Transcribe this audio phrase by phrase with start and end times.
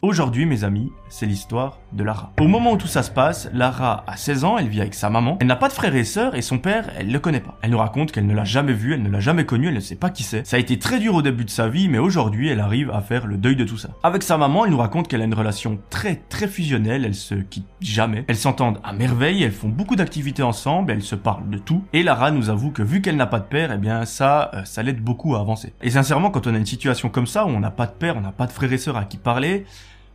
[0.00, 2.32] Aujourd'hui, mes amis, c'est l'histoire de Lara.
[2.40, 5.10] Au moment où tout ça se passe, Lara a 16 ans, elle vit avec sa
[5.10, 7.58] maman, elle n'a pas de frères et sœurs et son père, elle le connaît pas.
[7.62, 9.80] Elle nous raconte qu'elle ne l'a jamais vu, elle ne l'a jamais connu, elle ne
[9.80, 10.46] sait pas qui c'est.
[10.46, 13.00] Ça a été très dur au début de sa vie, mais aujourd'hui, elle arrive à
[13.00, 13.88] faire le deuil de tout ça.
[14.04, 17.34] Avec sa maman, elle nous raconte qu'elle a une relation très très fusionnelle, elles se
[17.34, 21.58] quittent jamais, elles s'entendent à merveille, elles font beaucoup d'activités ensemble, elles se parlent de
[21.58, 21.82] tout.
[21.92, 24.64] Et Lara nous avoue que vu qu'elle n'a pas de père, eh bien ça, euh,
[24.64, 25.74] ça l'aide beaucoup à avancer.
[25.82, 28.16] Et sincèrement, quand on a une situation comme ça où on n'a pas de père,
[28.16, 29.64] on n'a pas de frères et sœurs à qui parler,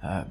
[0.03, 0.23] euh,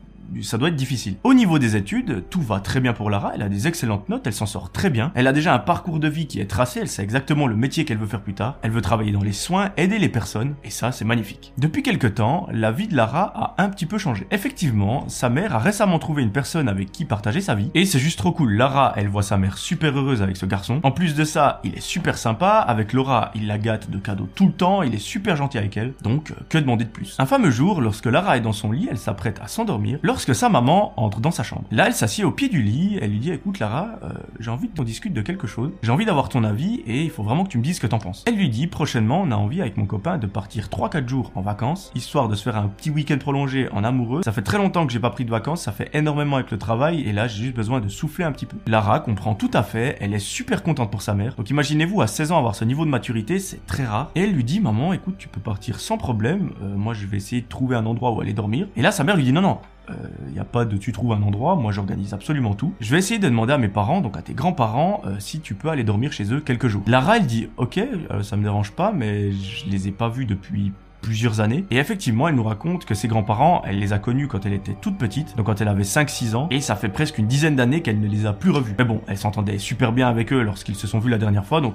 [0.43, 1.16] ça doit être difficile.
[1.25, 4.27] Au niveau des études, tout va très bien pour Lara, elle a des excellentes notes,
[4.27, 6.80] elle s'en sort très bien, elle a déjà un parcours de vie qui est tracé,
[6.80, 9.33] elle sait exactement le métier qu'elle veut faire plus tard, elle veut travailler dans les
[9.33, 11.52] soins, aider les personnes, et ça c'est magnifique.
[11.59, 14.27] Depuis quelque temps, la vie de Lara a un petit peu changé.
[14.30, 17.98] Effectivement, sa mère a récemment trouvé une personne avec qui partager sa vie, et c'est
[17.98, 18.55] juste trop cool.
[18.55, 20.80] Lara, elle voit sa mère super heureuse avec ce garçon.
[20.83, 24.28] En plus de ça, il est super sympa, avec Laura, il la gâte de cadeaux
[24.34, 27.16] tout le temps, il est super gentil avec elle, donc que demander de plus?
[27.19, 30.51] Un fameux jour, lorsque Lara est dans son lit, elle s'apprête à s'endormir, lorsque sa
[30.51, 31.65] maman entre dans sa chambre.
[31.71, 34.69] Là, elle s'assied au pied du lit, elle lui dit écoute Lara, euh, j'ai envie
[34.69, 37.48] qu'on discute de quelque chose, j'ai envie d'avoir ton avis et il faut vraiment que
[37.48, 38.23] tu me dises ce que t'en penses.
[38.27, 41.41] Elle lui dit prochainement, on a envie avec mon copain de partir 3-4 jours en
[41.41, 44.20] vacances, histoire de se faire un petit week-end prolongé en amoureux.
[44.23, 46.58] Ça fait très longtemps que j'ai pas pris de vacances, ça fait énormément avec le
[46.58, 48.58] travail et là j'ai juste besoin de souffler un petit peu.
[48.67, 51.36] Lara comprend tout à fait, elle est super contente pour sa mère.
[51.36, 54.11] Donc imaginez-vous à 16 ans avoir ce niveau de maturité, c'est très rare.
[54.14, 56.51] Et elle lui dit maman, écoute, tu peux partir sans problème.
[56.62, 58.69] Euh, moi je vais essayer de trouver un endroit où aller dormir.
[58.77, 59.56] Et là sa mère lui dit non non,
[59.88, 62.75] il euh, n'y a pas de tu trouves un endroit, moi j'organise absolument tout.
[62.80, 65.55] Je vais essayer de demander à mes parents, donc à tes grands-parents, euh, si tu
[65.55, 66.83] peux aller dormir chez eux quelques jours.
[66.86, 70.24] Lara elle dit ok, euh, ça me dérange pas, mais je les ai pas vus
[70.24, 71.64] depuis plusieurs années.
[71.72, 74.77] Et effectivement, elle nous raconte que ses grands-parents, elle les a connus quand elle était
[74.80, 77.83] toute petite, donc quand elle avait 5-6 ans, et ça fait presque une dizaine d'années
[77.83, 78.77] qu'elle ne les a plus revus.
[78.78, 81.61] Mais bon, elle s'entendait super bien avec eux lorsqu'ils se sont vus la dernière fois,
[81.61, 81.74] donc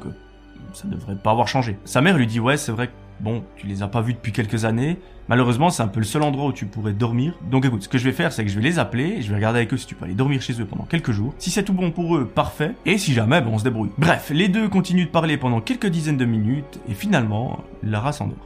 [0.71, 1.77] ça devrait pas avoir changé.
[1.83, 2.89] Sa mère lui dit ouais, c'est vrai
[3.19, 4.97] bon, tu les as pas vus depuis quelques années.
[5.29, 7.37] Malheureusement, c'est un peu le seul endroit où tu pourrais dormir.
[7.49, 9.35] Donc écoute, ce que je vais faire, c'est que je vais les appeler, je vais
[9.35, 11.33] regarder avec eux si tu peux aller dormir chez eux pendant quelques jours.
[11.37, 12.75] Si c'est tout bon pour eux, parfait.
[12.85, 13.91] Et si jamais, ben, on se débrouille.
[13.97, 18.37] Bref, les deux continuent de parler pendant quelques dizaines de minutes, et finalement, Lara s'endort.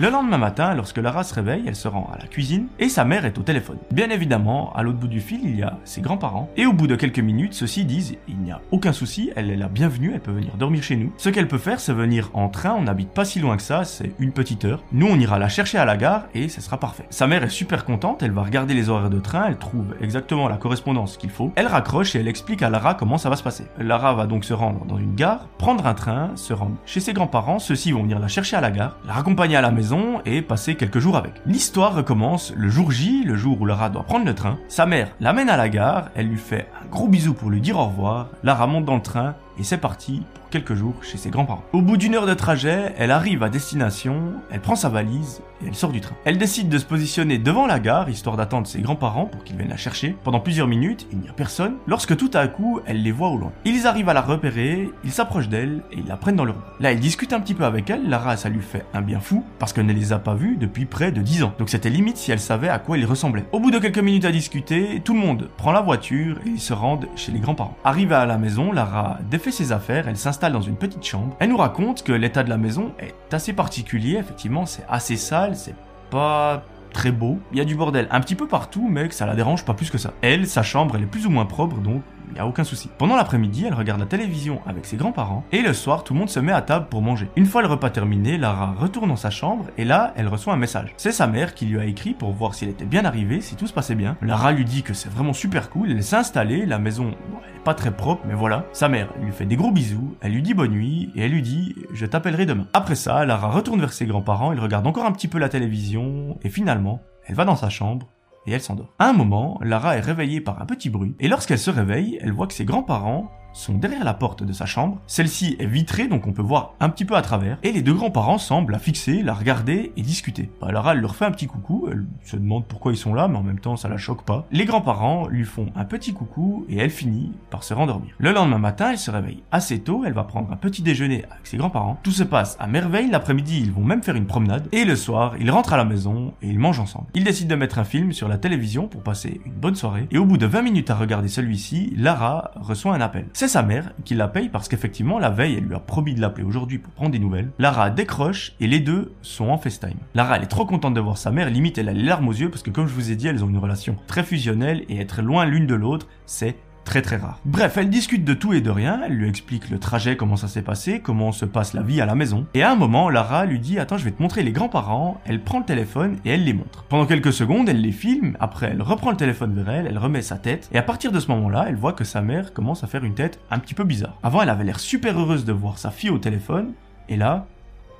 [0.00, 3.04] Le lendemain matin, lorsque Lara se réveille, elle se rend à la cuisine et sa
[3.04, 3.76] mère est au téléphone.
[3.92, 6.86] Bien évidemment, à l'autre bout du fil, il y a ses grands-parents et au bout
[6.86, 10.20] de quelques minutes, ceux-ci disent il n'y a aucun souci, elle est la bienvenue, elle
[10.20, 11.12] peut venir dormir chez nous.
[11.18, 13.84] Ce qu'elle peut faire, c'est venir en train, on n'habite pas si loin que ça,
[13.84, 14.82] c'est une petite heure.
[14.92, 17.06] Nous, on ira la chercher à la gare et ce sera parfait.
[17.10, 20.48] Sa mère est super contente, elle va regarder les horaires de train, elle trouve exactement
[20.48, 21.52] la correspondance qu'il faut.
[21.54, 23.66] Elle raccroche et elle explique à Lara comment ça va se passer.
[23.78, 27.12] Lara va donc se rendre dans une gare, prendre un train, se rendre chez ses
[27.12, 29.81] grands-parents, ceux-ci vont venir la chercher à la gare, la raccompagner à la maison
[30.24, 31.34] et passer quelques jours avec.
[31.46, 34.58] L'histoire recommence le jour J, le jour où Lara doit prendre le train.
[34.68, 37.78] Sa mère l'amène à la gare, elle lui fait un gros bisou pour lui dire
[37.78, 38.28] au revoir.
[38.44, 41.64] Lara monte dans le train et c'est parti pour quelques jours chez ses grands-parents.
[41.72, 45.68] Au bout d'une heure de trajet, elle arrive à destination, elle prend sa valise et
[45.68, 46.14] elle sort du train.
[46.24, 49.68] Elle décide de se positionner devant la gare, histoire d'attendre ses grands-parents pour qu'ils viennent
[49.68, 50.16] la chercher.
[50.24, 53.38] Pendant plusieurs minutes, il n'y a personne, lorsque tout à coup, elle les voit au
[53.38, 53.52] loin.
[53.64, 56.74] Ils arrivent à la repérer, ils s'approchent d'elle et ils la prennent dans leur bras.
[56.80, 59.44] Là, ils discutent un petit peu avec elle, Lara, ça lui fait un bien fou,
[59.58, 61.54] parce qu'elle ne les a pas vus depuis près de 10 ans.
[61.58, 63.44] Donc c'était limite si elle savait à quoi ils ressemblaient.
[63.52, 66.60] Au bout de quelques minutes à discuter, tout le monde prend la voiture et ils
[66.60, 67.76] se rendent chez les grands-parents.
[67.84, 71.48] Arrivée à la maison, Lara défait ses affaires, elle s'installe dans une petite chambre elle
[71.48, 75.74] nous raconte que l'état de la maison est assez particulier, effectivement, c'est assez sale, c'est
[76.10, 77.40] pas très beau.
[77.50, 79.74] Il y a du bordel un petit peu partout, mais que ça la dérange pas
[79.74, 80.12] plus que ça.
[80.20, 82.02] Elle, sa chambre, elle est plus ou moins propre, donc
[82.34, 82.88] il a aucun souci.
[82.98, 86.30] Pendant l'après-midi, elle regarde la télévision avec ses grands-parents, et le soir, tout le monde
[86.30, 87.28] se met à table pour manger.
[87.36, 90.58] Une fois le repas terminé, Lara retourne dans sa chambre, et là, elle reçoit un
[90.58, 90.94] message.
[90.96, 93.66] C'est sa mère qui lui a écrit pour voir s'il était bien arrivé, si tout
[93.66, 94.16] se passait bien.
[94.22, 97.14] Lara lui dit que c'est vraiment super cool, elle s'est installée, la maison,
[97.48, 98.64] elle est pas très propre, mais voilà.
[98.72, 101.42] Sa mère lui fait des gros bisous, elle lui dit bonne nuit, et elle lui
[101.42, 102.66] dit je t'appellerai demain.
[102.72, 106.38] Après ça, Lara retourne vers ses grands-parents, il regarde encore un petit peu la télévision,
[106.42, 108.08] et finalement, elle va dans sa chambre,
[108.46, 108.92] et elle s'endort.
[108.98, 112.32] À un moment, Lara est réveillée par un petit bruit, et lorsqu'elle se réveille, elle
[112.32, 114.98] voit que ses grands-parents sont derrière la porte de sa chambre.
[115.06, 117.58] Celle-ci est vitrée, donc on peut voir un petit peu à travers.
[117.62, 120.50] Et les deux grands-parents semblent la fixer, la regarder et discuter.
[120.60, 121.88] Bah, Lara, elle leur fait un petit coucou.
[121.90, 124.46] Elle se demande pourquoi ils sont là, mais en même temps, ça la choque pas.
[124.50, 128.14] Les grands-parents lui font un petit coucou et elle finit par se rendormir.
[128.18, 130.02] Le lendemain matin, elle se réveille assez tôt.
[130.04, 131.98] Elle va prendre un petit déjeuner avec ses grands-parents.
[132.02, 133.10] Tout se passe à merveille.
[133.10, 134.68] L'après-midi, ils vont même faire une promenade.
[134.72, 137.06] Et le soir, ils rentrent à la maison et ils mangent ensemble.
[137.14, 140.06] Ils décident de mettre un film sur la télévision pour passer une bonne soirée.
[140.10, 143.26] Et au bout de 20 minutes à regarder celui-ci, Lara reçoit un appel.
[143.42, 146.20] C'est sa mère qui la paye parce qu'effectivement, la veille, elle lui a promis de
[146.20, 147.50] l'appeler aujourd'hui pour prendre des nouvelles.
[147.58, 149.98] Lara décroche et les deux sont en FaceTime.
[150.14, 152.32] Lara, elle est trop contente de voir sa mère, limite elle a les larmes aux
[152.32, 155.00] yeux parce que comme je vous ai dit, elles ont une relation très fusionnelle et
[155.00, 156.54] être loin l'une de l'autre, c'est
[156.84, 157.38] très très rare.
[157.44, 160.48] Bref, elle discute de tout et de rien, elle lui explique le trajet, comment ça
[160.48, 162.46] s'est passé, comment se passe la vie à la maison.
[162.54, 165.20] Et à un moment, Lara lui dit Attends, je vais te montrer les grands-parents.
[165.24, 166.84] Elle prend le téléphone et elle les montre.
[166.88, 170.22] Pendant quelques secondes, elle les filme, après elle reprend le téléphone vers elle, elle remet
[170.22, 172.86] sa tête, et à partir de ce moment-là, elle voit que sa mère commence à
[172.86, 174.18] faire une tête un petit peu bizarre.
[174.22, 176.72] Avant, elle avait l'air super heureuse de voir sa fille au téléphone,
[177.08, 177.46] et là,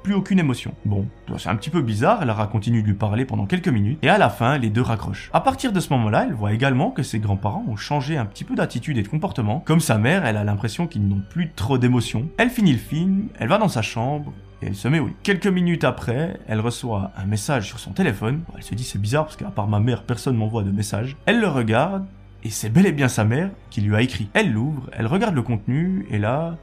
[0.03, 0.75] plus aucune émotion.
[0.85, 1.07] Bon,
[1.39, 4.19] c'est un petit peu bizarre, Lara continue de lui parler pendant quelques minutes, et à
[4.19, 5.31] la fin, les deux raccrochent.
[5.33, 8.45] À partir de ce moment-là, elle voit également que ses grands-parents ont changé un petit
[8.45, 9.61] peu d'attitude et de comportement.
[9.61, 12.29] Comme sa mère, elle a l'impression qu'ils n'ont plus trop d'émotion.
[12.39, 15.15] Elle finit le film, elle va dans sa chambre, et elle se met au lit.
[15.23, 18.43] Quelques minutes après, elle reçoit un message sur son téléphone.
[18.57, 21.17] Elle se dit c'est bizarre parce qu'à part ma mère, personne m'envoie de message.
[21.27, 22.07] Elle le regarde,
[22.45, 24.29] et c'est bel et bien sa mère qui lui a écrit.
[24.35, 26.57] Elle l'ouvre, elle regarde le contenu, et là,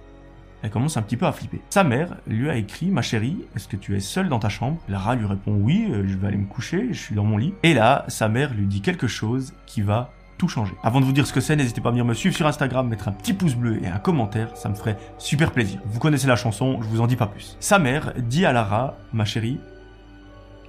[0.61, 1.61] elle commence un petit peu à flipper.
[1.69, 4.77] Sa mère lui a écrit Ma chérie, est-ce que tu es seule dans ta chambre?
[4.89, 7.53] Lara lui répond Oui, euh, je vais aller me coucher, je suis dans mon lit.
[7.63, 10.73] Et là, sa mère lui dit quelque chose qui va tout changer.
[10.83, 12.87] Avant de vous dire ce que c'est, n'hésitez pas à venir me suivre sur Instagram,
[12.87, 15.79] mettre un petit pouce bleu et un commentaire, ça me ferait super plaisir.
[15.85, 17.57] Vous connaissez la chanson, je vous en dis pas plus.
[17.59, 19.59] Sa mère dit à Lara Ma chérie,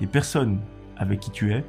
[0.00, 0.58] les personnes
[0.96, 1.64] avec qui tu es,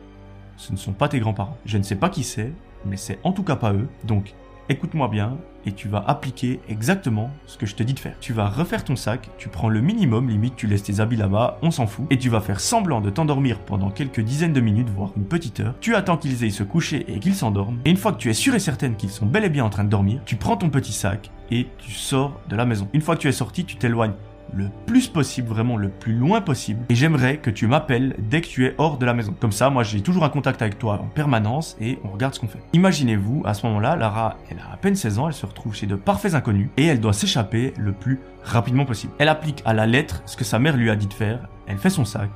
[0.57, 1.57] ce ne sont pas tes grands-parents.
[1.65, 2.51] Je ne sais pas qui c'est,
[2.85, 3.87] mais c'est en tout cas pas eux.
[4.03, 4.33] Donc
[4.71, 8.15] écoute-moi bien et tu vas appliquer exactement ce que je te dis de faire.
[8.19, 11.59] Tu vas refaire ton sac, tu prends le minimum, limite tu laisses tes habits là-bas,
[11.61, 14.89] on s'en fout, et tu vas faire semblant de t'endormir pendant quelques dizaines de minutes,
[14.89, 15.75] voire une petite heure.
[15.79, 18.33] Tu attends qu'ils aient se coucher et qu'ils s'endorment, et une fois que tu es
[18.33, 20.69] sûr et certaine qu'ils sont bel et bien en train de dormir, tu prends ton
[20.69, 22.87] petit sac et tu sors de la maison.
[22.93, 24.13] Une fois que tu es sorti, tu t'éloignes
[24.53, 26.85] le plus possible, vraiment le plus loin possible.
[26.89, 29.33] Et j'aimerais que tu m'appelles dès que tu es hors de la maison.
[29.39, 32.39] Comme ça, moi j'ai toujours un contact avec toi en permanence et on regarde ce
[32.39, 32.59] qu'on fait.
[32.73, 35.87] Imaginez-vous, à ce moment-là, Lara, elle a à peine 16 ans, elle se retrouve chez
[35.87, 39.13] de parfaits inconnus et elle doit s'échapper le plus rapidement possible.
[39.19, 41.77] Elle applique à la lettre ce que sa mère lui a dit de faire, elle
[41.77, 42.29] fait son sac,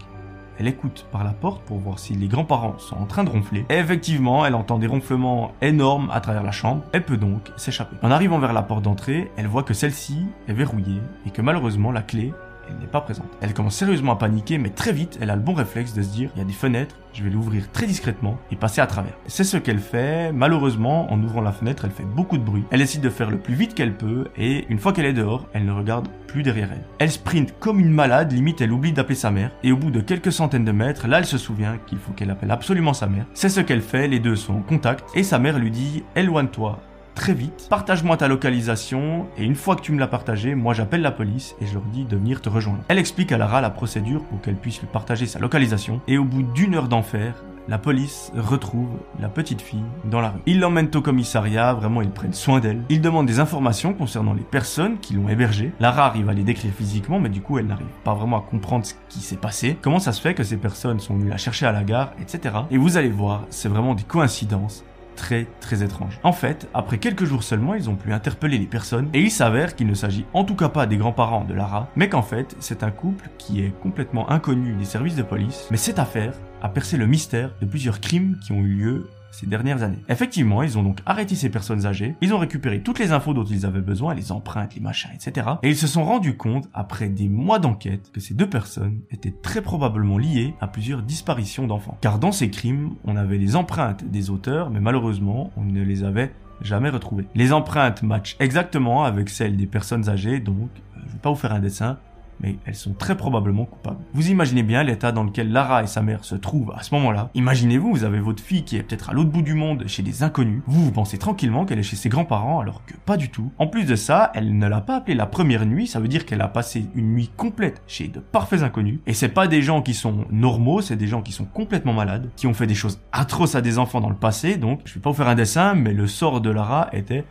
[0.59, 3.65] elle écoute par la porte pour voir si les grands-parents sont en train de ronfler.
[3.69, 6.83] Et effectivement, elle entend des ronflements énormes à travers la chambre.
[6.93, 7.95] Elle peut donc s'échapper.
[8.01, 11.91] En arrivant vers la porte d'entrée, elle voit que celle-ci est verrouillée et que malheureusement
[11.91, 12.33] la clé
[12.69, 13.27] elle n'est pas présente.
[13.41, 16.09] Elle commence sérieusement à paniquer, mais très vite, elle a le bon réflexe de se
[16.09, 19.13] dire, il y a des fenêtres, je vais l'ouvrir très discrètement et passer à travers.
[19.27, 20.31] C'est ce qu'elle fait.
[20.33, 22.63] Malheureusement, en ouvrant la fenêtre, elle fait beaucoup de bruit.
[22.71, 25.47] Elle décide de faire le plus vite qu'elle peut et une fois qu'elle est dehors,
[25.53, 26.83] elle ne regarde plus derrière elle.
[26.99, 30.01] Elle sprint comme une malade, limite elle oublie d'appeler sa mère et au bout de
[30.01, 33.25] quelques centaines de mètres, là elle se souvient qu'il faut qu'elle appelle absolument sa mère.
[33.33, 36.81] C'est ce qu'elle fait, les deux sont en contact et sa mère lui dit éloigne-toi
[37.15, 37.67] très vite.
[37.69, 41.55] Partage-moi ta localisation et une fois que tu me l'as partagé, moi j'appelle la police
[41.61, 42.83] et je leur dis de venir te rejoindre.
[42.89, 46.25] Elle explique à Lara la procédure pour qu'elle puisse lui partager sa localisation et au
[46.25, 48.89] bout d'une heure d'enfer, la police retrouve
[49.19, 50.39] la petite fille dans la rue.
[50.45, 52.83] Ils l'emmènent au commissariat, vraiment ils prennent soin d'elle.
[52.89, 55.71] Ils demandent des informations concernant les personnes qui l'ont hébergée.
[55.79, 58.85] Lara arrive à les décrire physiquement, mais du coup elle n'arrive pas vraiment à comprendre
[58.85, 59.77] ce qui s'est passé.
[59.81, 62.55] Comment ça se fait que ces personnes sont venues la chercher à la gare, etc.
[62.69, 64.83] Et vous allez voir, c'est vraiment des coïncidences
[65.15, 66.19] très très étrange.
[66.23, 69.75] En fait, après quelques jours seulement, ils ont pu interpeller les personnes et il s'avère
[69.75, 72.83] qu'il ne s'agit en tout cas pas des grands-parents de Lara, mais qu'en fait, c'est
[72.83, 75.67] un couple qui est complètement inconnu des services de police.
[75.71, 79.47] Mais cette affaire a percé le mystère de plusieurs crimes qui ont eu lieu ces
[79.47, 79.99] dernières années.
[80.09, 83.43] Effectivement, ils ont donc arrêté ces personnes âgées, ils ont récupéré toutes les infos dont
[83.43, 85.47] ils avaient besoin, les empreintes, les machins, etc.
[85.61, 89.33] Et ils se sont rendus compte, après des mois d'enquête, que ces deux personnes étaient
[89.41, 91.97] très probablement liées à plusieurs disparitions d'enfants.
[92.01, 96.03] Car dans ces crimes, on avait les empreintes des auteurs, mais malheureusement, on ne les
[96.03, 97.27] avait jamais retrouvées.
[97.35, 101.35] Les empreintes matchent exactement avec celles des personnes âgées, donc euh, je vais pas vous
[101.35, 101.97] faire un dessin,
[102.39, 104.03] mais elles sont très probablement coupables.
[104.13, 107.29] Vous imaginez bien l'état dans lequel Lara et sa mère se trouvent à ce moment-là.
[107.33, 110.23] Imaginez-vous, vous avez votre fille qui est peut-être à l'autre bout du monde chez des
[110.23, 110.61] inconnus.
[110.67, 113.51] Vous, vous pensez tranquillement qu'elle est chez ses grands-parents alors que pas du tout.
[113.57, 116.25] En plus de ça, elle ne l'a pas appelée la première nuit, ça veut dire
[116.25, 118.99] qu'elle a passé une nuit complète chez de parfaits inconnus.
[119.05, 122.29] Et c'est pas des gens qui sont normaux, c'est des gens qui sont complètement malades,
[122.35, 124.99] qui ont fait des choses atroces à des enfants dans le passé, donc je vais
[124.99, 127.25] pas vous faire un dessin, mais le sort de Lara était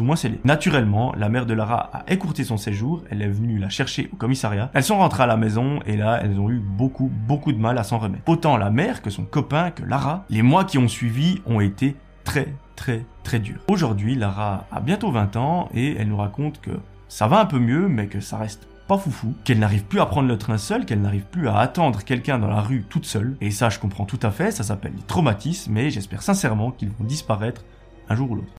[0.00, 0.16] ou moins.
[0.44, 4.16] Naturellement, la mère de Lara a écourté son séjour, elle est venue la chercher au
[4.16, 4.70] commissariat.
[4.74, 7.78] Elles sont rentrées à la maison et là, elles ont eu beaucoup, beaucoup de mal
[7.78, 8.22] à s'en remettre.
[8.26, 11.96] Autant la mère que son copain, que Lara, les mois qui ont suivi ont été
[12.24, 13.60] très, très, très durs.
[13.68, 16.72] Aujourd'hui, Lara a bientôt 20 ans et elle nous raconte que
[17.08, 20.06] ça va un peu mieux, mais que ça reste pas foufou, qu'elle n'arrive plus à
[20.06, 23.36] prendre le train seule, qu'elle n'arrive plus à attendre quelqu'un dans la rue toute seule.
[23.40, 26.90] Et ça, je comprends tout à fait, ça s'appelle les traumatismes, mais j'espère sincèrement qu'ils
[26.90, 27.64] vont disparaître
[28.08, 28.52] un jour ou l'autre.